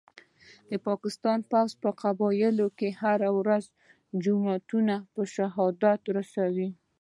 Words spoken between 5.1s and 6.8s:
په شهادت رسوي